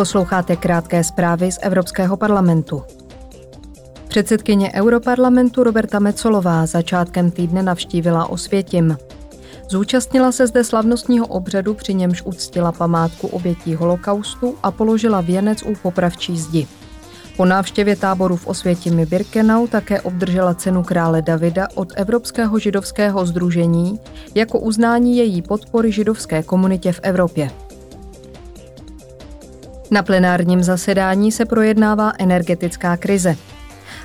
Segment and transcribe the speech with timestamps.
[0.00, 2.82] Posloucháte krátké zprávy z Evropského parlamentu.
[4.08, 8.96] Předsedkyně Europarlamentu Roberta Mecolová začátkem týdne navštívila Osvětim.
[9.68, 15.74] Zúčastnila se zde slavnostního obřadu, při němž uctila památku obětí holokaustu a položila věnec u
[15.82, 16.66] popravčí zdi.
[17.36, 24.00] Po návštěvě táboru v Osvětimi Birkenau také obdržela cenu krále Davida od Evropského židovského združení
[24.34, 27.50] jako uznání její podpory židovské komunitě v Evropě.
[29.90, 33.36] Na plenárním zasedání se projednává energetická krize.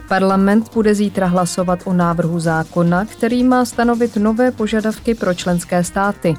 [0.08, 6.36] Parlament bude zítra hlasovat o návrhu zákona, který má stanovit nové požadavky pro členské státy.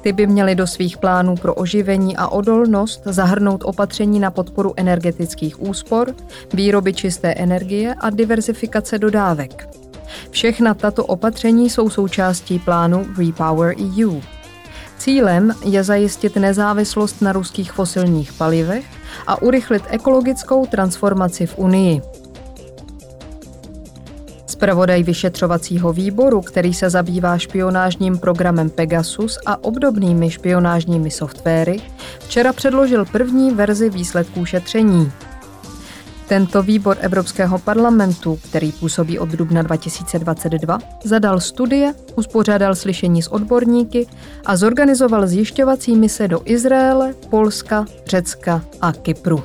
[0.00, 5.62] Ty by měly do svých plánů pro oživení a odolnost zahrnout opatření na podporu energetických
[5.62, 6.14] úspor,
[6.54, 9.68] výroby čisté energie a diverzifikace dodávek.
[10.30, 14.20] Všechna tato opatření jsou součástí plánu Repower EU.
[14.98, 18.84] Cílem je zajistit nezávislost na ruských fosilních palivech
[19.26, 22.02] a urychlit ekologickou transformaci v Unii.
[24.46, 31.80] Spravodaj vyšetřovacího výboru, který se zabývá špionážním programem Pegasus a obdobnými špionážními softwary,
[32.18, 35.12] včera předložil první verzi výsledků šetření.
[36.32, 44.06] Tento výbor Evropského parlamentu, který působí od dubna 2022, zadal studie, uspořádal slyšení s odborníky
[44.44, 49.44] a zorganizoval zjišťovací mise do Izraele, Polska, Řecka a Kypru.